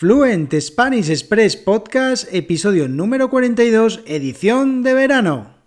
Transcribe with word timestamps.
Fluent 0.00 0.58
Spanish 0.58 1.10
Express 1.10 1.56
Podcast, 1.56 2.26
episodio 2.32 2.88
número 2.88 3.28
42, 3.28 4.00
edición 4.06 4.82
de 4.82 4.94
verano. 4.94 5.59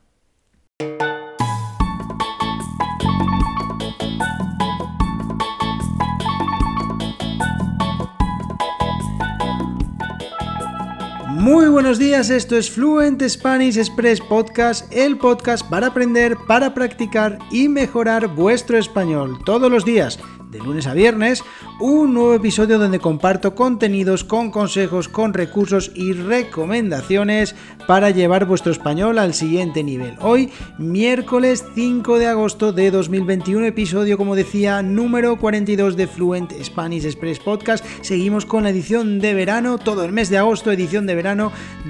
Muy 11.44 11.68
buenos 11.68 12.00
días, 12.00 12.30
esto 12.30 12.56
es 12.56 12.72
Fluent 12.72 13.22
Spanish 13.22 13.78
Express 13.78 14.22
Podcast, 14.22 14.90
el 14.94 15.18
podcast 15.18 15.70
para 15.70 15.88
aprender, 15.88 16.38
para 16.48 16.74
practicar 16.74 17.38
y 17.52 17.68
mejorar 17.68 18.34
vuestro 18.34 18.78
español 18.78 19.38
todos 19.44 19.70
los 19.70 19.84
días 19.84 20.18
de 20.54 20.60
lunes 20.60 20.88
a 20.88 20.94
viernes, 20.94 21.44
un 21.80 22.14
nuevo 22.14 22.36
episodio 22.36 22.78
donde 22.78 23.00
comparto 23.00 23.56
contenidos 23.56 24.24
con 24.24 24.52
consejos, 24.52 25.10
con 25.10 25.34
recursos 25.34 25.92
y 25.96 26.14
recomendaciones 26.14 27.56
para 27.88 28.12
llevar 28.12 28.46
vuestro 28.46 28.72
español 28.72 29.18
al 29.18 29.34
siguiente 29.34 29.84
nivel. 29.84 30.16
Hoy, 30.22 30.52
miércoles 30.78 31.66
5 31.74 32.20
de 32.20 32.28
agosto 32.28 32.72
de 32.72 32.92
2021, 32.92 33.66
episodio, 33.66 34.16
como 34.18 34.36
decía, 34.36 34.82
número 34.84 35.38
42 35.40 35.98
de 35.98 36.08
Fluent 36.08 36.54
Spanish 36.64 37.06
Express 37.06 37.40
Podcast. 37.40 37.84
Seguimos 38.02 38.46
con 38.46 38.64
la 38.64 38.70
edición 38.70 39.20
de 39.20 39.34
verano, 39.34 39.80
todo 39.80 40.06
el 40.06 40.14
mes 40.14 40.30
de 40.30 40.38
agosto, 40.38 40.72
edición 40.72 41.08
de 41.08 41.16
verano 41.16 41.33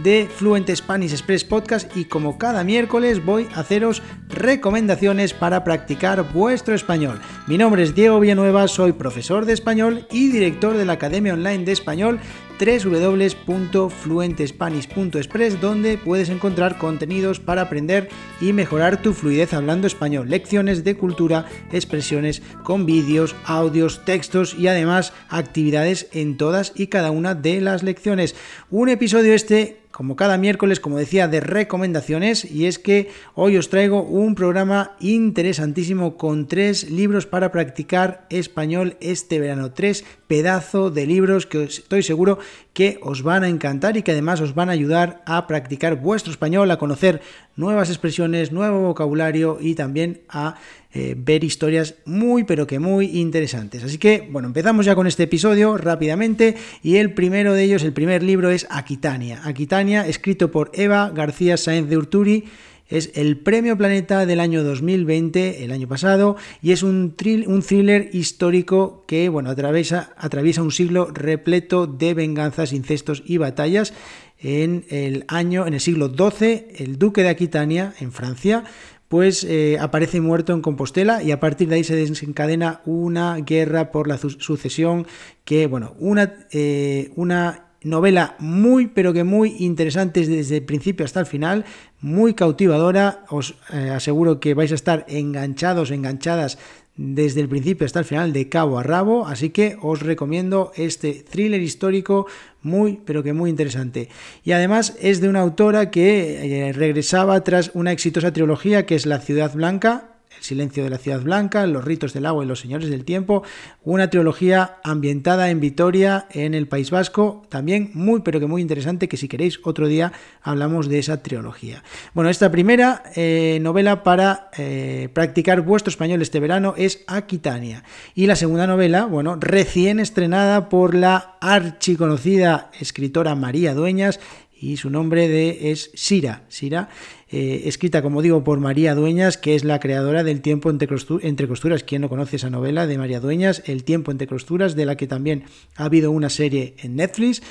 de 0.03 0.29
Fluent 0.33 0.69
Spanish 0.73 1.11
Express 1.11 1.43
Podcast 1.43 1.95
y 1.97 2.05
como 2.05 2.37
cada 2.37 2.63
miércoles 2.63 3.23
voy 3.23 3.47
a 3.53 3.59
haceros 3.59 4.01
recomendaciones 4.29 5.33
para 5.33 5.63
practicar 5.63 6.31
vuestro 6.33 6.75
español. 6.75 7.19
Mi 7.47 7.57
nombre 7.57 7.83
es 7.83 7.93
Diego 7.93 8.19
Villanueva 8.19 8.67
soy 8.67 8.93
profesor 8.93 9.45
de 9.45 9.53
español 9.53 10.07
y 10.11 10.29
director 10.29 10.77
de 10.77 10.85
la 10.85 10.93
Academia 10.93 11.33
Online 11.33 11.65
de 11.65 11.71
Español 11.73 12.19
www.fluentespanish.express 12.65 15.61
donde 15.61 15.97
puedes 15.97 16.29
encontrar 16.29 16.77
contenidos 16.77 17.39
para 17.39 17.61
aprender 17.63 18.09
y 18.39 18.53
mejorar 18.53 19.01
tu 19.01 19.13
fluidez 19.13 19.53
hablando 19.53 19.87
español, 19.87 20.29
lecciones 20.29 20.83
de 20.83 20.95
cultura, 20.95 21.47
expresiones 21.71 22.43
con 22.63 22.85
vídeos, 22.85 23.35
audios, 23.45 24.05
textos 24.05 24.55
y 24.57 24.67
además 24.67 25.13
actividades 25.29 26.07
en 26.13 26.37
todas 26.37 26.73
y 26.75 26.87
cada 26.87 27.11
una 27.11 27.35
de 27.35 27.61
las 27.61 27.83
lecciones. 27.83 28.35
Un 28.69 28.89
episodio 28.89 29.33
este 29.33 29.82
como 29.93 30.15
cada 30.15 30.39
miércoles, 30.39 30.79
como 30.79 30.97
decía, 30.97 31.27
de 31.27 31.39
recomendaciones 31.39 32.49
y 32.49 32.65
es 32.65 32.79
que 32.79 33.11
hoy 33.35 33.57
os 33.57 33.69
traigo 33.69 34.01
un 34.01 34.33
programa 34.33 34.95
interesantísimo 34.99 36.17
con 36.17 36.47
tres 36.47 36.89
libros 36.89 37.27
para 37.27 37.51
practicar 37.51 38.25
español 38.31 38.97
este 39.01 39.39
verano. 39.39 39.71
Tres 39.71 40.03
pedazos 40.25 40.95
de 40.95 41.05
libros 41.05 41.45
que 41.45 41.65
estoy 41.65 42.01
seguro 42.01 42.39
que 42.73 42.97
os 43.03 43.21
van 43.21 43.43
a 43.43 43.49
encantar 43.49 43.95
y 43.95 44.01
que 44.01 44.13
además 44.13 44.41
os 44.41 44.55
van 44.55 44.69
a 44.69 44.71
ayudar 44.71 45.21
a 45.27 45.45
practicar 45.45 46.01
vuestro 46.01 46.31
español, 46.31 46.71
a 46.71 46.79
conocer 46.79 47.21
nuevas 47.55 47.89
expresiones, 47.89 48.51
nuevo 48.51 48.81
vocabulario 48.81 49.59
y 49.61 49.75
también 49.75 50.21
a 50.27 50.55
eh, 50.93 51.15
ver 51.17 51.43
historias 51.43 51.95
muy 52.05 52.43
pero 52.43 52.67
que 52.67 52.79
muy 52.79 53.19
interesantes. 53.19 53.83
Así 53.83 53.97
que 53.97 54.27
bueno, 54.31 54.47
empezamos 54.47 54.85
ya 54.85 54.95
con 54.95 55.07
este 55.07 55.23
episodio 55.23 55.77
rápidamente 55.77 56.55
y 56.81 56.97
el 56.97 57.13
primero 57.13 57.53
de 57.53 57.63
ellos, 57.63 57.83
el 57.83 57.93
primer 57.93 58.23
libro 58.23 58.49
es 58.49 58.67
Aquitania. 58.69 59.41
Aquitania, 59.43 60.07
escrito 60.07 60.51
por 60.51 60.71
Eva 60.73 61.11
García 61.13 61.57
Sáenz 61.57 61.89
de 61.89 61.97
Urturi 61.97 62.45
es 62.93 63.11
el 63.15 63.37
Premio 63.37 63.77
Planeta 63.77 64.25
del 64.27 64.39
año 64.39 64.63
2020, 64.63 65.63
el 65.63 65.71
año 65.71 65.87
pasado, 65.87 66.35
y 66.61 66.73
es 66.73 66.83
un, 66.83 67.15
thriller 67.15 68.09
histórico 68.13 69.03
que 69.07 69.29
bueno, 69.29 69.49
atraviesa, 69.49 70.13
atraviesa 70.17 70.61
un 70.61 70.71
siglo 70.71 71.07
repleto 71.11 71.87
de 71.87 72.13
venganzas, 72.13 72.71
incestos 72.71 73.23
y 73.25 73.37
batallas. 73.37 73.93
En 74.37 74.85
el 74.89 75.23
año, 75.29 75.65
en 75.65 75.73
el 75.73 75.79
siglo 75.79 76.09
XII, 76.09 76.65
el 76.77 76.99
duque 76.99 77.23
de 77.23 77.29
Aquitania, 77.29 77.95
en 77.99 78.11
Francia, 78.11 78.65
pues 79.07 79.43
eh, 79.43 79.77
aparece 79.79 80.21
muerto 80.21 80.53
en 80.53 80.61
Compostela 80.61 81.21
y 81.21 81.31
a 81.31 81.39
partir 81.39 81.69
de 81.69 81.75
ahí 81.75 81.83
se 81.83 81.95
desencadena 81.95 82.81
una 82.85 83.35
guerra 83.37 83.91
por 83.91 84.07
la 84.07 84.17
sucesión 84.17 85.05
que, 85.45 85.67
bueno, 85.67 85.95
una, 85.99 86.47
eh, 86.51 87.11
una 87.15 87.65
novela 87.83 88.35
muy 88.39 88.87
pero 88.87 89.13
que 89.13 89.23
muy 89.23 89.55
interesante 89.59 90.25
desde 90.25 90.57
el 90.57 90.63
principio 90.63 91.05
hasta 91.05 91.19
el 91.19 91.25
final, 91.25 91.65
muy 92.01 92.33
cautivadora, 92.33 93.23
os 93.29 93.55
eh, 93.71 93.89
aseguro 93.89 94.39
que 94.39 94.53
vais 94.53 94.71
a 94.71 94.75
estar 94.75 95.05
enganchados, 95.07 95.91
enganchadas 95.91 96.57
desde 96.95 97.41
el 97.41 97.49
principio 97.49 97.85
hasta 97.85 97.99
el 97.99 98.05
final 98.05 98.33
de 98.33 98.49
cabo 98.49 98.77
a 98.77 98.83
rabo, 98.83 99.25
así 99.25 99.49
que 99.49 99.77
os 99.81 100.01
recomiendo 100.01 100.71
este 100.75 101.25
thriller 101.27 101.61
histórico 101.61 102.27
muy 102.61 102.99
pero 103.05 103.23
que 103.23 103.33
muy 103.33 103.49
interesante. 103.49 104.09
Y 104.43 104.51
además 104.51 104.95
es 105.01 105.19
de 105.19 105.29
una 105.29 105.41
autora 105.41 105.89
que 105.89 106.67
eh, 106.67 106.73
regresaba 106.73 107.43
tras 107.43 107.71
una 107.73 107.91
exitosa 107.91 108.31
trilogía 108.31 108.85
que 108.85 108.95
es 108.95 109.05
La 109.05 109.19
Ciudad 109.19 109.53
Blanca, 109.53 110.12
el 110.37 110.43
silencio 110.43 110.83
de 110.83 110.89
la 110.89 110.97
ciudad 110.97 111.21
blanca, 111.21 111.65
Los 111.67 111.85
ritos 111.85 112.13
del 112.13 112.25
agua 112.25 112.43
y 112.43 112.47
los 112.47 112.59
señores 112.59 112.89
del 112.89 113.05
tiempo, 113.05 113.43
una 113.83 114.09
trilogía 114.09 114.77
ambientada 114.83 115.49
en 115.49 115.59
Vitoria, 115.59 116.27
en 116.31 116.53
el 116.53 116.67
País 116.67 116.91
Vasco, 116.91 117.43
también 117.49 117.91
muy 117.93 118.21
pero 118.21 118.39
que 118.39 118.47
muy 118.47 118.61
interesante, 118.61 119.07
que 119.07 119.17
si 119.17 119.27
queréis 119.27 119.59
otro 119.63 119.87
día 119.87 120.11
hablamos 120.41 120.89
de 120.89 120.99
esa 120.99 121.21
trilogía. 121.23 121.83
Bueno, 122.13 122.29
esta 122.29 122.51
primera 122.51 123.03
eh, 123.15 123.59
novela 123.61 124.03
para 124.03 124.49
eh, 124.57 125.09
practicar 125.13 125.61
vuestro 125.61 125.89
español 125.89 126.21
este 126.21 126.39
verano 126.39 126.73
es 126.77 127.03
Aquitania. 127.07 127.83
Y 128.15 128.27
la 128.27 128.35
segunda 128.35 128.67
novela, 128.67 129.05
bueno, 129.05 129.37
recién 129.39 129.99
estrenada 129.99 130.69
por 130.69 130.95
la 130.95 131.37
archiconocida 131.41 132.71
escritora 132.79 133.35
María 133.35 133.73
Dueñas, 133.73 134.19
y 134.63 134.77
su 134.77 134.89
nombre 134.89 135.27
de, 135.27 135.71
es 135.71 135.91
Sira. 135.93 136.45
Sira, 136.47 136.89
eh, 137.29 137.63
escrita, 137.65 138.01
como 138.01 138.21
digo, 138.21 138.45
por 138.45 138.59
María 138.59 138.95
Dueñas, 138.95 139.37
que 139.37 139.55
es 139.55 139.65
la 139.65 139.81
creadora 139.81 140.23
del 140.23 140.41
Tiempo 140.41 140.69
entre, 140.69 140.87
costuras. 140.87 141.83
¿Quién 141.83 142.01
no 142.01 142.09
conoce 142.09 142.37
esa 142.37 142.49
novela 142.49 142.87
de 142.87 142.97
María 142.97 143.19
Dueñas? 143.19 143.61
El 143.65 143.83
Tiempo 143.83 144.11
entre 144.11 144.25
costuras, 144.25 144.75
de 144.75 144.85
la 144.85 144.95
que 144.95 145.05
también 145.05 145.43
ha 145.75 145.85
habido 145.85 146.11
una 146.11 146.29
serie 146.29 146.75
en 146.81 146.95
Netflix. 146.95 147.41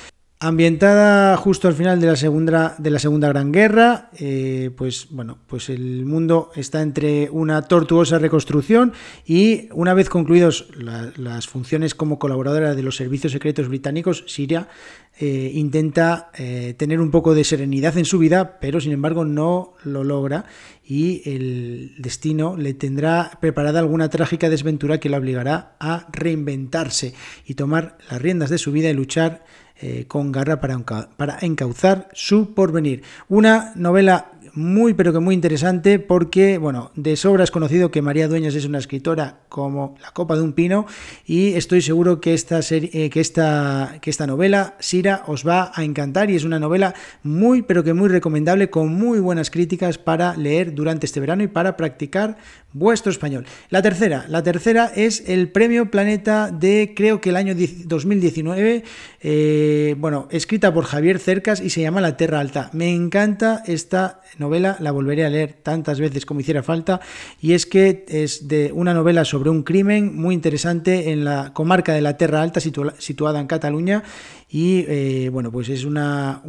Ambientada 0.43 1.37
justo 1.37 1.69
al 1.69 1.73
final 1.73 2.01
de 2.01 2.07
la 2.07 2.17
Segunda, 2.17 2.75
de 2.77 2.89
la 2.89 2.99
segunda 2.99 3.29
Gran 3.29 3.53
Guerra, 3.53 4.09
eh, 4.19 4.71
pues 4.75 5.07
bueno, 5.09 5.37
pues 5.47 5.69
el 5.69 6.05
mundo 6.05 6.51
está 6.53 6.81
entre 6.81 7.29
una 7.29 7.61
tortuosa 7.61 8.19
reconstrucción 8.19 8.91
y 9.25 9.69
una 9.71 9.93
vez 9.93 10.09
concluidos 10.09 10.67
las 11.15 11.47
funciones 11.47 11.95
como 11.95 12.19
colaboradora 12.19 12.75
de 12.75 12.83
los 12.83 12.97
servicios 12.97 13.31
secretos 13.31 13.69
británicos, 13.69 14.25
Siria 14.27 14.67
eh, 15.17 15.51
intenta 15.53 16.29
eh, 16.37 16.75
tener 16.77 16.99
un 16.99 17.09
poco 17.09 17.35
de 17.35 17.45
serenidad 17.45 17.97
en 17.97 18.03
su 18.03 18.19
vida, 18.19 18.59
pero 18.59 18.81
sin 18.81 18.91
embargo 18.91 19.23
no 19.23 19.75
lo 19.85 20.03
logra 20.03 20.43
y 20.83 21.21
el 21.23 21.95
destino 21.99 22.57
le 22.57 22.73
tendrá 22.73 23.37
preparada 23.39 23.79
alguna 23.79 24.09
trágica 24.09 24.49
desventura 24.49 24.99
que 24.99 25.07
la 25.07 25.19
obligará 25.19 25.77
a 25.79 26.07
reinventarse 26.11 27.13
y 27.45 27.53
tomar 27.53 27.97
las 28.09 28.21
riendas 28.21 28.49
de 28.49 28.57
su 28.57 28.73
vida 28.73 28.89
y 28.89 28.93
luchar 28.93 29.45
eh, 29.81 30.05
con 30.07 30.31
garra 30.31 30.61
para, 30.61 30.77
para 31.17 31.37
encauzar 31.41 32.09
su 32.13 32.53
porvenir. 32.53 33.03
Una 33.27 33.73
novela 33.75 34.31
muy 34.53 34.93
pero 34.93 35.11
que 35.11 35.19
muy 35.19 35.33
interesante 35.33 35.99
porque, 35.99 36.57
bueno, 36.57 36.91
de 36.95 37.15
sobra 37.15 37.43
es 37.43 37.51
conocido 37.51 37.89
que 37.89 38.01
María 38.01 38.27
Dueñas 38.27 38.53
es 38.53 38.65
una 38.65 38.77
escritora 38.77 39.39
como 39.49 39.95
la 40.01 40.11
copa 40.11 40.35
de 40.35 40.43
un 40.43 40.53
pino 40.53 40.85
y 41.25 41.53
estoy 41.53 41.81
seguro 41.81 42.21
que 42.21 42.33
esta, 42.33 42.59
eh, 42.69 43.09
que 43.09 43.19
esta, 43.19 43.97
que 44.01 44.09
esta 44.09 44.27
novela, 44.27 44.75
Sira, 44.79 45.23
os 45.27 45.47
va 45.47 45.71
a 45.73 45.83
encantar 45.83 46.29
y 46.29 46.35
es 46.35 46.43
una 46.43 46.59
novela 46.59 46.93
muy 47.23 47.63
pero 47.63 47.83
que 47.83 47.93
muy 47.93 48.09
recomendable 48.09 48.69
con 48.69 48.93
muy 48.93 49.19
buenas 49.19 49.49
críticas 49.49 49.97
para 49.97 50.35
leer 50.37 50.75
durante 50.75 51.07
este 51.07 51.19
verano 51.19 51.43
y 51.43 51.47
para 51.47 51.75
practicar 51.75 52.37
vuestro 52.73 53.11
español. 53.11 53.45
La 53.69 53.81
tercera, 53.81 54.25
la 54.27 54.43
tercera 54.43 54.91
es 54.93 55.23
el 55.27 55.49
Premio 55.49 55.91
Planeta 55.91 56.51
de 56.51 56.93
creo 56.95 57.21
que 57.21 57.29
el 57.29 57.35
año 57.35 57.55
2019, 57.55 58.83
eh, 59.21 59.95
bueno, 59.97 60.27
escrita 60.31 60.73
por 60.73 60.85
Javier 60.85 61.19
Cercas 61.19 61.61
y 61.61 61.69
se 61.69 61.81
llama 61.81 62.01
La 62.01 62.17
Terra 62.17 62.39
Alta. 62.39 62.69
Me 62.73 62.93
encanta 62.93 63.63
esta 63.65 64.21
novela, 64.37 64.77
la 64.79 64.91
volveré 64.91 65.25
a 65.25 65.29
leer 65.29 65.53
tantas 65.53 65.99
veces 65.99 66.25
como 66.25 66.39
hiciera 66.39 66.63
falta, 66.63 66.99
y 67.39 67.53
es 67.53 67.65
que 67.65 68.05
es 68.07 68.47
de 68.47 68.71
una 68.73 68.93
novela 68.93 69.23
sobre 69.25 69.49
un 69.49 69.63
crimen 69.63 70.15
muy 70.15 70.33
interesante 70.33 71.11
en 71.11 71.23
la 71.23 71.53
comarca 71.53 71.93
de 71.93 72.01
la 72.01 72.17
Terra 72.17 72.41
Alta, 72.41 72.59
situada 72.59 73.39
en 73.39 73.47
Cataluña, 73.47 74.03
y 74.49 74.85
eh, 74.87 75.29
bueno, 75.31 75.51
pues 75.51 75.69
es 75.69 75.85
una 75.85 76.41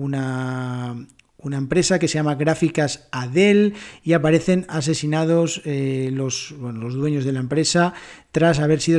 una 1.45 1.59
empresa 1.59 1.99
que 1.99 2.09
se 2.09 2.15
llama 2.15 2.35
Gráficas 2.35 3.07
Adel 3.13 3.75
y 4.03 4.15
aparecen 4.15 4.65
asesinados 4.69 5.61
eh, 5.65 6.11
los, 6.13 6.53
los 6.53 6.95
dueños 6.95 7.25
de 7.25 7.33
la 7.33 7.41
empresa 7.41 7.95
tras 8.33 8.59
haber 8.59 8.81
sido 8.81 8.99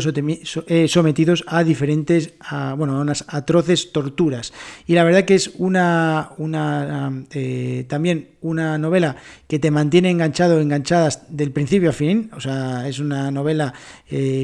eh, 0.68 0.88
sometidos 0.88 1.44
a 1.48 1.66
diferentes, 1.66 2.36
bueno, 2.78 2.98
a 2.98 3.02
unas 3.02 3.26
atroces 3.28 3.92
torturas. 3.92 4.54
Y 4.88 4.94
la 4.94 5.04
verdad 5.04 5.26
que 5.26 5.36
es 5.36 5.52
una, 5.58 6.30
una 6.38 7.26
eh, 7.32 7.86
también 7.90 8.30
una 8.40 8.78
novela 8.78 9.18
que 9.48 9.60
te 9.60 9.72
mantiene 9.72 10.10
enganchado, 10.10 10.62
enganchadas 10.62 11.24
del 11.28 11.52
principio 11.52 11.90
a 11.90 11.94
fin. 11.94 12.30
O 12.34 12.40
sea, 12.40 12.88
es 12.88 13.00
una 13.00 13.30
novela 13.30 13.74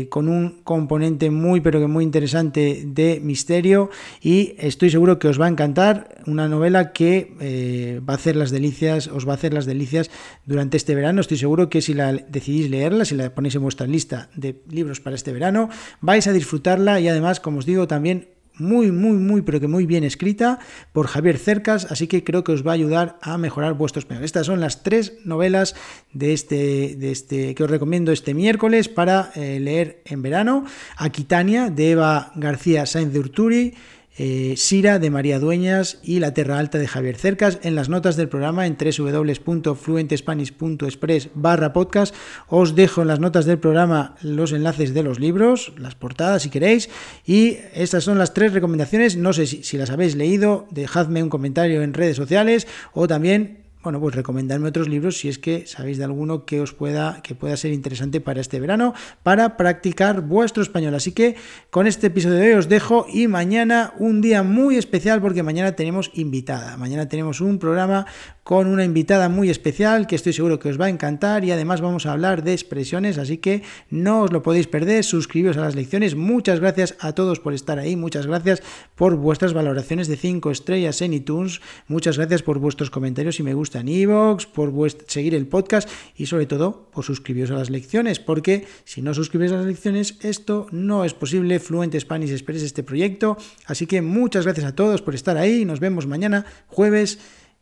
con 0.09 0.27
un 0.27 0.62
componente 0.63 1.30
muy, 1.30 1.62
pero 1.62 1.80
que 1.80 1.88
muy 1.88 2.04
interesante 2.04 2.83
de 2.86 3.21
misterio. 3.24 3.92
Y 4.21 4.56
estoy 4.57 4.89
seguro 4.89 5.19
que 5.19 5.30
os 5.30 5.39
va 5.39 5.45
a 5.45 5.50
encantar. 5.50 6.18
Una 6.25 6.50
novela 6.50 6.92
que 6.92 7.91
va 8.00 8.14
a 8.14 8.18
hacer 8.18 8.36
las 8.36 8.52
delicias, 8.52 9.08
os 9.08 9.28
va 9.28 9.34
a 9.34 9.36
hacer 9.36 9.54
las 9.54 9.66
delicias 9.66 10.10
durante 10.46 10.78
este 10.78 10.96
verano. 10.96 11.22
Estoy 11.22 11.38
seguro 11.38 11.70
que 11.70 11.82
si 11.82 11.94
la 11.94 12.14
decidís 12.14 12.70
leerla, 12.70 13.06
si 13.06 13.16
la 13.16 13.34
ponéis 13.34 13.56
en 13.56 13.62
vuestra 13.62 13.88
lista 13.88 14.30
de 14.36 14.62
libros, 14.70 15.00
para 15.00 15.16
este 15.16 15.34
verano. 15.34 15.70
Vais 16.00 16.28
a 16.28 16.34
disfrutarla 16.34 17.00
y 17.00 17.08
además, 17.08 17.40
como 17.40 17.60
os 17.60 17.66
digo, 17.66 17.88
también 17.88 18.30
muy, 18.62 18.92
muy, 18.92 19.18
muy, 19.18 19.42
pero 19.42 19.60
que 19.60 19.68
muy 19.68 19.86
bien 19.86 20.04
escrita 20.04 20.60
por 20.94 21.08
Javier 21.08 21.38
Cercas, 21.38 21.88
así 21.90 22.08
que 22.08 22.24
creo 22.24 22.44
que 22.44 22.52
os 22.52 22.66
va 22.66 22.72
a 22.72 22.76
ayudar 22.76 23.18
a 23.22 23.38
mejorar 23.38 23.74
vuestro 23.74 24.00
español. 24.00 24.24
Estas 24.24 24.46
son 24.46 24.60
las 24.60 24.84
tres 24.84 25.14
novelas 25.26 25.76
de 26.14 26.34
este, 26.34 26.96
de 26.96 27.12
este 27.12 27.56
que 27.56 27.64
os 27.64 27.70
recomiendo 27.70 28.12
este 28.12 28.34
miércoles 28.34 28.90
para 28.90 29.32
eh, 29.36 29.60
leer 29.60 30.02
en 30.06 30.22
verano. 30.22 30.66
Aquitania, 30.98 31.70
de 31.70 31.92
Eva 31.92 32.32
García 32.36 32.86
Sainz 32.86 33.14
de 33.14 33.20
Urturi, 33.20 33.74
eh, 34.18 34.56
Sira 34.58 35.00
de 35.00 35.10
María 35.10 35.40
Dueñas 35.40 36.00
y 36.04 36.19
La 36.19 36.34
Terra 36.34 36.60
Alta 36.60 36.78
de 36.78 36.88
Javier 36.88 37.16
Cercas. 37.16 37.60
En 37.63 37.75
las 37.75 37.88
notas 37.90 38.18
del 38.18 38.30
programa 38.30 38.68
en 38.68 38.78
www.fluentespanish.express 38.78 41.30
barra 41.34 41.74
podcast 41.74 42.13
os 42.48 42.75
dejo 42.75 43.02
en 43.02 43.08
las 43.08 43.19
notas 43.19 43.46
del 43.46 43.58
programa 43.60 44.16
los 44.22 44.52
enlaces 44.52 44.94
de 44.94 45.02
los 45.04 45.19
libros, 45.19 45.74
las 45.78 45.96
portadas 45.96 46.44
si 46.44 46.50
queréis. 46.50 46.90
Y 47.25 47.58
estas 47.74 48.04
son 48.04 48.18
las 48.18 48.34
tres 48.34 48.52
recomendaciones. 48.54 49.18
No 49.18 49.34
sé 49.34 49.48
si, 49.48 49.63
si 49.63 49.78
las 49.78 49.90
habéis 49.90 50.16
leído, 50.16 50.68
dejadme 50.72 51.24
un 51.24 51.30
comentario 51.30 51.81
en 51.81 51.94
redes 51.94 52.18
sociales 52.18 52.68
o 52.94 53.07
también 53.07 53.62
bueno, 53.83 54.00
pues 54.00 54.16
recomendarme 54.16 54.69
otros 54.69 54.88
libros 54.88 55.18
si 55.18 55.30
es 55.30 55.39
que 55.39 55.66
sabéis 55.66 55.98
de 55.98 56.04
alguno 56.04 56.45
que 56.45 56.62
os 56.62 56.74
pueda, 56.74 57.22
que 57.24 57.36
pueda 57.36 57.57
ser 57.57 57.74
interesante 57.74 58.22
para 58.22 58.42
este 58.42 58.60
verano, 58.60 58.94
para 59.24 59.57
practicar 59.57 60.22
vuestro 60.22 60.62
español. 60.62 60.94
Así 60.94 61.12
que 61.12 61.36
con 61.69 61.88
este 61.88 62.07
episodio 62.07 62.36
de 62.36 62.48
hoy 62.50 62.54
os 62.54 62.69
dejo 62.69 63.06
y 63.12 63.28
mañana 63.28 63.94
un 63.98 64.22
día 64.22 64.44
muy 64.44 64.78
especial 64.78 65.22
porque 65.22 65.44
mañana 65.44 65.75
tenemos 65.75 66.12
invitada. 66.13 66.78
Mañana 66.78 67.07
tenemos 67.07 67.42
un 67.42 67.57
programa 67.57 68.06
con 68.44 68.68
una 68.68 68.83
invitada 68.83 69.30
muy 69.30 69.50
especial 69.50 70.07
que 70.07 70.16
estoy 70.16 70.33
seguro 70.33 70.60
que 70.60 70.69
os 70.69 70.80
va 70.80 70.86
a 70.86 70.89
encantar 70.89 71.45
y 71.45 71.51
además 71.51 71.80
vamos 71.80 72.06
a 72.06 72.12
hablar 72.12 72.44
de 72.44 72.54
expresiones, 72.54 73.18
así 73.18 73.38
que 73.38 73.63
no 73.89 74.24
os 74.24 74.33
lo 74.33 74.42
podéis 74.42 74.68
perder, 74.68 75.04
suscribiros 75.04 75.57
a 75.57 75.62
las 75.62 75.75
lecciones. 75.75 76.16
Muchas 76.16 76.60
gracias 76.60 76.95
a 77.00 77.13
todos 77.13 77.39
por 77.39 77.54
estar 77.54 77.78
ahí, 77.80 77.95
muchas 77.95 78.28
gracias 78.28 78.63
por 78.95 79.16
vuestras 79.16 79.54
valoraciones 79.54 80.07
de 80.07 80.18
5 80.18 80.51
estrellas 80.51 81.01
en 81.01 81.13
iTunes, 81.13 81.62
muchas 81.88 82.18
gracias 82.18 82.42
por 82.42 82.60
vuestros 82.60 82.89
comentarios 82.89 83.39
y 83.39 83.44
me 83.44 83.54
gusta 83.54 83.70
en 83.79 83.88
iVoox, 83.88 84.45
por 84.47 84.71
seguir 85.07 85.35
el 85.35 85.47
podcast 85.47 85.89
y 86.15 86.25
sobre 86.25 86.45
todo 86.45 86.89
por 86.91 87.03
suscribiros 87.03 87.51
a 87.51 87.56
las 87.56 87.69
lecciones, 87.69 88.19
porque 88.19 88.65
si 88.83 89.01
no 89.01 89.13
suscribís 89.13 89.51
a 89.51 89.57
las 89.57 89.65
lecciones 89.65 90.18
esto 90.21 90.68
no 90.71 91.06
es 91.06 91.13
posible. 91.13 91.59
Fluent 91.59 91.97
Spanish 91.97 92.31
Express 92.31 92.63
este 92.63 92.83
proyecto, 92.83 93.38
así 93.65 93.88
que 93.88 94.01
muchas 94.01 94.45
gracias 94.45 94.65
a 94.65 94.75
todos 94.75 95.01
por 95.01 95.15
estar 95.15 95.38
ahí, 95.38 95.65
nos 95.65 95.79
vemos 95.79 96.07
mañana 96.07 96.45
jueves 96.68 97.19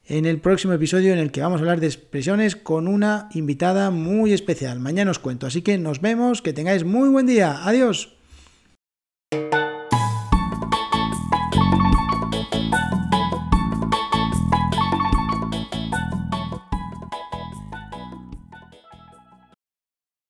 en 0.09 0.25
el 0.25 0.39
próximo 0.39 0.73
episodio 0.73 1.13
en 1.13 1.19
el 1.19 1.31
que 1.31 1.41
vamos 1.41 1.59
a 1.59 1.61
hablar 1.61 1.79
de 1.79 1.88
expresiones 1.88 2.56
con 2.56 2.88
una 2.88 3.29
invitada 3.33 3.91
muy 3.91 4.33
especial. 4.33 4.79
Mañana 4.79 5.11
os 5.11 5.19
cuento, 5.19 5.45
así 5.45 5.61
que 5.61 5.77
nos 5.77 6.01
vemos, 6.01 6.41
que 6.41 6.51
tengáis 6.51 6.83
muy 6.83 7.09
buen 7.09 7.27
día. 7.27 7.63
Adiós. 7.63 8.19